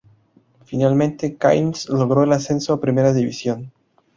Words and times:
Finalmente, 0.65 1.35
Quilmes 1.37 1.87
logró 1.87 2.23
el 2.23 2.33
ascenso 2.33 2.73
a 2.73 2.81
Primera 2.81 3.13
División. 3.13 3.71